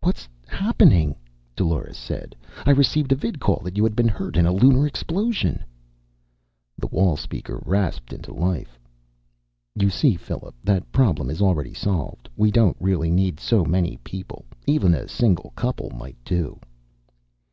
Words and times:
"What's 0.00 0.28
happening?" 0.46 1.16
Dolores 1.56 1.96
said. 1.98 2.36
"I 2.66 2.70
received 2.70 3.10
a 3.10 3.16
vidcall 3.16 3.64
that 3.64 3.76
you 3.76 3.82
had 3.82 3.96
been 3.96 4.06
hurt 4.06 4.36
in 4.36 4.46
a 4.46 4.52
lunar 4.52 4.86
explosion" 4.86 5.64
The 6.78 6.86
wall 6.86 7.16
speaker 7.16 7.60
rasped 7.66 8.12
into 8.12 8.32
life. 8.32 8.78
"You 9.74 9.90
see, 9.90 10.14
Philip, 10.14 10.54
that 10.62 10.92
problem 10.92 11.30
is 11.30 11.42
already 11.42 11.74
solved. 11.74 12.28
We 12.36 12.52
don't 12.52 12.76
really 12.78 13.10
need 13.10 13.40
so 13.40 13.64
many 13.64 13.96
people; 14.04 14.44
even 14.68 14.94
a 14.94 15.08
single 15.08 15.50
couple 15.56 15.90
might 15.90 16.22
do." 16.24 16.60